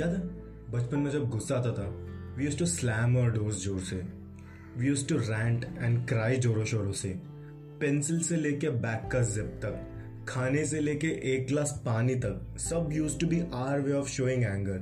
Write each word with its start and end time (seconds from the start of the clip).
याद 0.00 0.10
है, 0.10 0.20
बचपन 0.72 0.98
में 0.98 1.10
जब 1.10 1.28
गुस्सा 1.30 1.56
आता 1.56 1.70
था 1.72 1.86
we 2.36 2.44
use 2.44 2.58
to 2.58 2.66
slam 2.66 3.16
our 3.16 3.30
doors 3.32 3.64
ज़ोर 3.64 3.80
से। 3.80 3.96
We 4.76 4.86
use 4.86 5.06
to 5.08 5.16
rant 5.18 5.64
and 5.78 6.06
cry 6.08 6.36
जोरों 6.36 6.64
शोरों 6.64 6.92
से। 6.92 7.08
पेंसिल 7.80 8.20
से 8.20 8.36
लेके 8.36 8.70
बैग 8.78 9.10
का 9.10 9.20
जिप 9.24 9.58
तक, 9.64 9.76
खाने 10.28 10.64
से 10.66 10.80
लेके 10.80 11.08
एक 11.32 11.46
ग्लास 11.48 11.80
पानी 11.86 12.14
तक, 12.14 12.56
सब 12.60 12.88
use 12.92 13.18
to 13.18 13.26
be 13.26 13.42
our 13.54 13.80
way 13.80 13.92
of 13.92 14.08
showing 14.08 14.44
anger 14.44 14.78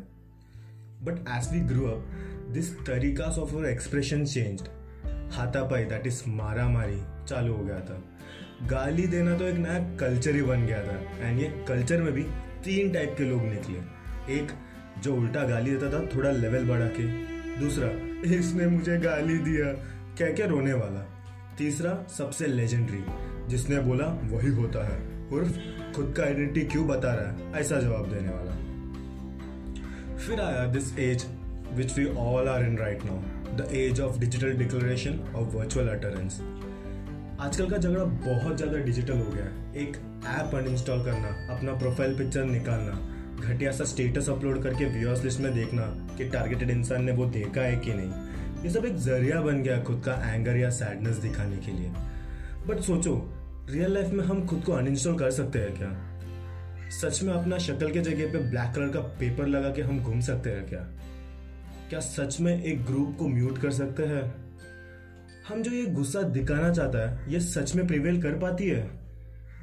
but 1.03 1.19
as 1.31 1.53
we 1.53 1.61
grow 1.69 1.87
up 1.87 2.53
this 2.53 2.73
तरीकास 2.87 3.39
of 3.39 3.55
our 3.55 3.67
expression 3.67 4.25
change 4.27 4.63
हाथापाई 5.33 5.85
दैट 5.87 6.07
इज़ 6.07 6.23
मारा 6.29 6.69
मारी 6.69 7.01
चालू 7.29 7.55
हो 7.55 7.65
गया 7.65 7.81
था। 7.81 8.03
गाली 8.71 9.07
देना 9.07 9.37
तो 9.39 9.45
एक 9.45 9.59
नया 9.59 9.79
कल्चर 9.97 10.35
ही 10.35 10.43
बन 10.43 10.67
गया 10.67 10.83
था। 10.87 10.97
एंड 11.21 11.41
ये 11.41 11.49
कल्चर 11.69 12.03
में 12.03 12.13
भी 12.13 12.23
तीन 12.65 12.93
टाइप 12.93 13.15
के 13.19 13.25
लोग 13.25 13.43
निकले। 13.45 13.79
एक 14.35 14.53
जो 15.03 15.15
उल्टा 15.15 15.43
गाली 15.45 15.71
देता 15.71 15.93
था, 15.93 16.05
थोड़ा 16.07 16.31
लेवल 16.31 16.65
बढ़ा 16.65 16.87
के 16.91 17.07
दूसरा, 17.61 17.89
इसने 18.29 18.67
मुझे 18.67 18.99
गाली 18.99 19.39
दिया। 19.41 19.73
क्या 20.17 20.31
क्या 20.33 20.47
रोने 20.47 20.73
वाला? 20.73 21.01
तीसरा, 21.59 21.93
सबसे 22.09 22.47
लेजेंडरी 22.47 23.03
जिसने 23.49 23.79
बोला, 23.81 24.07
वही 24.33 24.49
होता 24.55 24.87
है। 24.87 24.99
उर्फ़, 25.29 25.59
खुद 25.97 26.15
का 26.17 26.23
आइडेंटिटी 26.25 26.67
क्यों 26.67 26.87
बता 26.87 27.15
रहा 27.15 27.27
है? 27.27 27.53
ऐसा 27.55 27.81
जवाब 27.81 28.11
देने 28.11 28.29
वाला। 28.29 28.57
फिर 30.17 30.41
आया 30.41 30.65
this 30.67 30.99
age 30.99 31.27
which 31.73 31.99
we 31.99 32.07
all 32.19 32.49
are 32.49 32.65
in 32.65 32.79
right 32.79 33.05
now 33.05 33.57
the 33.57 33.69
age 33.73 34.01
of 34.01 34.19
digital 34.19 34.53
declaration 34.59 35.19
of 35.37 35.57
virtual 35.57 35.89
utterance 35.89 36.41
आजकल 37.41 37.71
का 37.71 37.77
झगड़ा 37.77 38.05
बहुत 38.05 38.57
ज़्यादा 38.57 38.79
डिजिटल 38.79 39.19
हो 39.19 39.31
गया 39.33 39.45
है। 39.45 39.83
एक 39.83 39.97
ऐप 40.29 40.55
अनइंस्टॉल 40.55 41.05
करना, 41.05 41.29
अपना 41.55 41.73
प्रोफ़ाइल 41.73 42.17
पिक्चर 42.19 42.45
निकालना 42.45 42.93
घटिया 43.41 43.73
सा 43.73 43.85
स्टेटस 43.85 44.31
अपलोड 44.31 44.63
करके 44.63 44.85
व्यूअर्स 44.85 45.25
लिस्ट 45.25 45.41
में 45.41 45.55
देखना 45.55 46.09
कि 46.17 46.29
टारगेटेड 46.29 46.71
इंसान 46.71 47.05
ने 47.05 47.13
वो 47.13 47.27
देखा 47.27 47.61
है 47.61 47.77
कि 47.77 47.93
नहीं। 47.95 48.13
ये 48.65 48.71
सब 48.71 48.85
एक 48.85 48.97
ज़रिया 48.97 49.41
बन 49.41 49.63
गया 49.63 49.83
खुद 49.83 50.03
का 50.05 50.35
एंगर 50.35 50.57
या 50.57 50.71
सैडनेस 50.71 51.17
दिखाने 51.17 51.57
के 51.57 51.73
लिए। 51.73 51.89
बट 52.67 52.81
सोचो 52.81 53.35
रियल 53.71 53.95
लाइफ 53.95 54.09
में 54.09 54.25
हम 54.25 54.47
खुद 54.47 54.63
को 54.65 54.73
अनइंस्टॉल 54.73 55.19
कर 55.19 55.31
सकते 55.31 55.59
हैं 55.59 55.75
क्या? 55.75 56.05
सच 56.91 57.23
में 57.23 57.33
अपना 57.33 57.59
शक्ल 57.59 57.91
के 57.91 58.01
जगह 58.01 58.33
पे 58.33 58.39
ब्लैक 58.39 58.75
कलर 58.75 58.89
का 58.89 59.01
पेपर 59.01 59.47
लगा 59.47 59.71
के 59.71 59.83
हम 59.83 60.01
घूम 60.01 60.21
सकते 60.21 60.51
हैं 60.51 60.69
क्या? 60.69 60.81
क्या 61.91 62.01
सच 62.01 62.41
में 62.41 62.65
एक 62.65 62.85
ग्रुप 62.85 63.17
को 63.19 63.29
म्यूट 63.29 63.59
कर 63.59 63.71
सकते 63.71 64.03
हैं? 64.03 64.35
हम 65.49 65.63
जो 65.63 65.71
ये 65.71 65.87
गुस्सा 65.87 66.23
दिखाना 66.23 66.73
चाहता 66.73 67.11
है, 67.11 67.33
ये 67.33 67.41
सच 67.41 67.75
में 67.75 67.87
प्रिवेल 67.87 68.23
कर 68.23 68.39
पाती 68.39 68.69
है? 68.69 68.91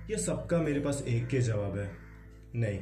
ये 0.10 0.18
सबका 0.18 0.58
मेरे 0.58 0.80
पास 0.80 1.04
एक 1.08 1.28
के 1.28 1.40
जवाब 1.40 1.78
है। 1.78 1.92
नहीं। 2.56 2.80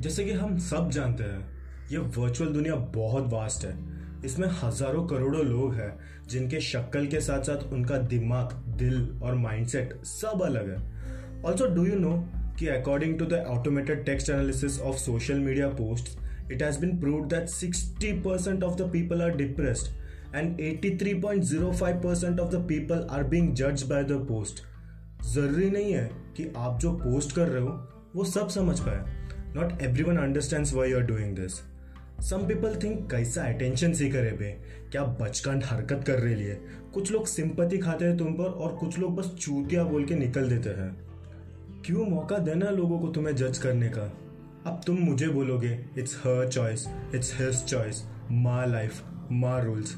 जैसे 0.00 0.24
कि 0.24 0.32
हम 0.32 0.58
सब 0.58 0.90
जानते 0.90 1.24
हैं, 1.24 1.48
ये 1.92 1.98
वर्चुअल 1.98 2.52
दुनिया 2.52 2.74
बहुत 2.74 3.32
वास्ट 3.32 3.64
है। 3.64 3.78
इसमें 4.24 4.48
हज़ारों 4.48 5.06
करोड़ों 5.06 5.44
लोग 5.46 5.74
हैं, 5.74 5.98
जिनके 6.28 6.60
शक्ल 6.60 7.06
के 7.06 7.20
साथ 7.20 7.42
साथ 7.42 7.72
उनका 7.72 7.98
दिमाग, 7.98 8.52
दिल 8.68 9.20
और 9.22 9.34
माइंडसेट 9.34 10.04
सब 10.04 10.42
अलग 10.42 10.70
है। 10.70 11.42
ऑल्सो 11.42 11.66
डू 11.66 11.84
यू 11.84 11.94
नो 11.94 12.16
कि 12.58 12.66
according 12.66 13.18
to 13.18 13.26
the 13.26 13.32
automated 13.32 14.04
text 14.04 14.30
analysis 14.30 14.80
of 14.80 14.96
social 14.96 15.38
media 15.38 15.68
post 15.68 16.18
it 16.52 16.62
has 16.62 16.80
been 16.80 16.98
prove 17.00 17.26
that 17.26 17.48
60% 17.48 18.64
of 18.64 18.76
the 18.80 18.88
people 18.88 19.22
are 19.22 19.32
depressed 19.36 19.90
and 20.34 20.60
83.05% 20.60 22.40
of 22.40 22.50
the 22.50 22.60
people 22.72 23.06
are 23.10 23.24
being 23.24 23.54
judged 23.54 23.88
by 23.92 24.02
the 24.12 24.18
post. 24.32 24.62
ज़रूरी 25.24 25.70
नहीं 25.70 25.92
है 25.92 26.10
कि 26.36 26.52
आप 26.56 26.78
जो 26.80 26.92
post 26.92 27.34
कर 27.36 27.48
रहे 27.48 27.62
हो, 27.62 27.88
वो 28.16 28.24
सब 28.24 28.48
समझ 28.48 28.80
पाए। 28.80 29.19
Not 29.56 29.80
everyone 30.02 30.16
understand 30.16 30.66
why 30.74 30.92
are 30.92 31.00
doing 31.00 31.34
this 31.36 31.52
some 32.28 32.46
people 32.48 32.74
think 32.82 33.10
कैसा 33.10 33.42
अटेंशन 33.44 33.92
सी 33.92 34.08
करे 34.10 34.30
बे? 34.30 34.50
क्या 34.92 35.02
बचकांड 35.20 35.62
हरकत 35.64 36.04
कर 36.06 36.18
रहे 36.18 36.34
लिए? 36.34 36.54
कुछ 36.94 37.10
लोग 37.12 37.26
सिंपति 37.26 37.78
खाते 37.78 38.04
हैं 38.04 38.16
तुम 38.16 38.32
पर 38.34 38.44
और 38.44 38.76
कुछ 38.76 38.98
लोग 38.98 39.16
बस 39.16 39.34
चूतिया 39.38 39.84
बोल 39.84 40.04
के 40.04 40.14
निकल 40.14 40.48
देते 40.48 40.70
हैं। 40.70 40.90
क्यों 41.86 42.06
मौका 42.06 42.38
देना 42.38 42.70
लोगों 42.70 42.98
को 42.98 43.08
तुम्हें 43.08 43.34
जज 43.36 43.58
करने 43.58 43.88
का? 43.88 44.02
अब 44.66 44.80
तुम 44.86 44.98
मुझे 44.98 45.28
बोलोगे 45.28 45.78
it's 45.98 46.16
her 46.16 46.48
choice 46.48 46.86
it's 47.14 47.34
his 47.40 47.64
choice 47.64 48.02
my 48.30 48.66
life 48.66 49.02
my 49.32 49.60
rules 49.64 49.96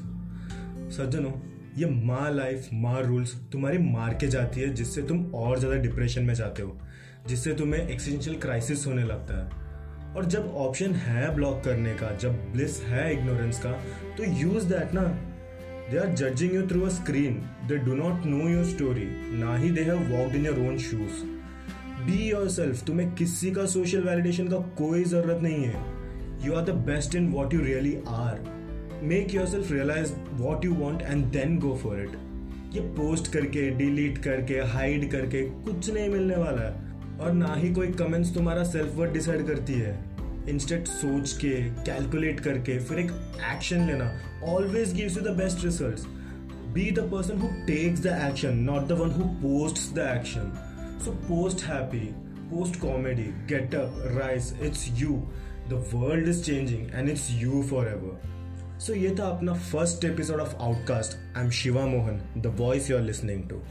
सज्जनों, 0.97 1.31
ये 1.77 1.89
माँ 2.05 2.31
लाइफ 2.31 2.69
माँ 2.73 3.01
रूल्स 3.01 3.35
तुम्हारी 3.51 3.77
मार 3.77 4.13
के 4.13 4.27
जाती 4.27 4.61
है, 4.61 4.73
जिससे 4.73 5.01
तुम 5.01 5.25
और 5.35 5.59
ज़्यादा 5.59 5.77
डिप्रेशन 5.77 6.23
में 6.23 6.33
जाते 6.33 6.61
हो। 6.61 6.77
जिससे 7.27 7.53
तुम्हें 7.53 7.87
एक्सटेंशियल 7.87 8.35
क्राइसिस 8.37 8.85
होने 8.87 9.03
लगता 9.03 9.37
है। 9.37 9.61
और 10.15 10.25
जब 10.25 10.47
ऑप्शन 10.57 10.91
है 10.95 11.33
ब्लॉक 11.35 11.61
करने 11.65 11.93
का, 11.93 12.11
जब 12.13 12.51
ब्लिस 12.53 12.81
है 12.83 13.11
इग्नोरेंस 13.13 13.59
का 13.59 13.71
तो 14.17 14.23
यूज़ 14.39 14.65
दैट 14.67 14.93
ना। 14.93 15.01
They 15.91 15.97
are 15.97 16.13
judging 16.15 16.53
you 16.53 16.61
through 16.67 16.81
a 16.81 16.89
screen 16.89 17.41
they 17.67 17.77
do 17.77 17.95
not 17.95 18.25
know 18.25 18.49
your 18.49 18.65
story 18.65 19.05
ना 19.39 19.55
ही 19.57 19.71
they 19.71 19.81
have 19.81 20.11
walked 20.11 20.35
in 20.35 20.45
your 20.45 20.59
own 20.67 20.77
shoes 20.79 21.23
be 22.05 22.29
yourself 22.49 22.83
तुम्हें 22.85 23.13
किसी 23.15 23.51
का 23.51 23.65
सोशल 23.65 24.03
वैलिडेशन 24.03 24.47
का 24.47 24.57
कोई 24.77 25.03
ज़रूरत 25.05 25.41
नहीं 25.43 25.63
है। 25.63 26.45
You 26.45 26.53
are 26.53 26.65
the 26.65 26.75
best 26.87 27.15
in 27.15 27.31
what 27.31 27.53
you 27.53 27.61
really 27.61 27.97
are 28.07 28.39
make 29.03 29.33
yourself 29.47 29.71
realise 29.71 30.13
what 30.33 30.65
you 30.65 30.73
want 30.75 31.01
and 31.01 31.25
then 31.31 31.57
go 31.59 31.75
for 31.83 32.01
it 32.01 32.75
ये 32.75 32.81
post 32.95 33.31
करके 33.33 33.69
डिलीट 33.77 34.17
करके 34.23 34.59
हाइड 34.69 35.09
करके 35.11 35.41
कुछ 35.41 35.89
नहीं 35.93 36.09
मिलने 36.09 36.35
वाला 36.35 36.61
है। 36.61 36.92
और 37.23 37.33
ना 37.33 37.53
ही 37.55 37.73
कोई 37.73 37.87
कमेंट्स 37.99 38.33
तुम्हारा 38.33 38.63
सेल्फ 38.71 38.95
वर्थ 38.95 39.13
डिसाइड 39.13 39.45
करती 39.47 39.73
है। 39.73 39.93
इंस्टेंट 40.49 40.87
सोच 40.87 41.31
के 41.41 41.49
कैलकुलेट 41.83 42.39
करके, 42.39 42.77
फिर 42.79 42.99
एक 42.99 43.11
एक्शन 43.53 43.85
लेना। 43.87 44.11
Always 44.53 44.93
gives 44.93 45.17
you 45.17 45.23
the 45.23 45.35
best 45.37 45.63
results 45.65 46.05
be 46.73 46.89
the 46.91 46.99
person 47.11 47.37
who 47.39 47.47
takes 47.67 47.99
the 48.01 48.19
action 48.25 48.57
not 48.69 48.87
the 48.87 48.91
one 48.99 49.11
who 49.11 49.23
post 49.41 49.95
the 49.95 50.07
action 50.15 50.51
so 51.05 51.11
post 51.27 51.65
happy 51.65 52.05
post 52.49 52.79
comedy 52.79 53.23
get 53.49 53.75
up 53.75 53.93
rise 54.17 54.53
it's 54.63 54.87
you 55.01 55.21
the 55.69 55.85
world 55.93 56.27
is 56.29 56.43
changing 56.43 56.87
and 56.93 57.09
it's 57.09 57.27
you 57.31 57.63
forever 57.87 58.79
so 58.79 58.93
ये 58.93 59.15
था 59.19 59.27
अपना 59.27 59.53
first 59.53 60.05
episode 60.05 60.39
of 60.39 60.55
Outcast 60.55 61.17
I 61.37 61.43
am 61.43 61.49
Shiva 61.61 61.85
Mohan 61.85 62.21
the 62.37 62.55
voice 62.59 62.89
you 62.91 62.97
are 62.97 63.03
listening 63.03 63.43
to 63.49 63.61